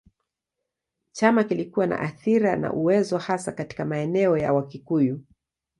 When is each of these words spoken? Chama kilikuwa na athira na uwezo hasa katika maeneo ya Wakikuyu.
Chama 1.11 1.43
kilikuwa 1.43 1.87
na 1.87 1.99
athira 1.99 2.55
na 2.55 2.73
uwezo 2.73 3.17
hasa 3.17 3.51
katika 3.51 3.85
maeneo 3.85 4.37
ya 4.37 4.53
Wakikuyu. 4.53 5.21